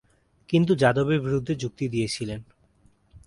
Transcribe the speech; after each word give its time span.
কিন্তু 0.49 0.71
যাদব 0.75 1.07
এর 1.11 1.19
বিরুদ্ধে 1.21 1.53
যুক্তি 1.55 1.85
দিয়েছিলেন। 1.89 2.39